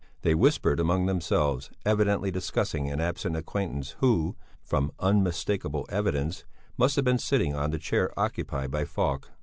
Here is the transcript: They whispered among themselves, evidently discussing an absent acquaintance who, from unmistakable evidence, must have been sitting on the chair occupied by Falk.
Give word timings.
They 0.23 0.33
whispered 0.33 0.79
among 0.79 1.05
themselves, 1.05 1.69
evidently 1.85 2.31
discussing 2.31 2.89
an 2.89 2.99
absent 2.99 3.35
acquaintance 3.37 3.91
who, 3.99 4.35
from 4.63 4.91
unmistakable 4.97 5.85
evidence, 5.89 6.43
must 6.75 6.95
have 6.95 7.05
been 7.05 7.19
sitting 7.19 7.53
on 7.53 7.69
the 7.69 7.77
chair 7.77 8.09
occupied 8.19 8.71
by 8.71 8.83
Falk. 8.85 9.29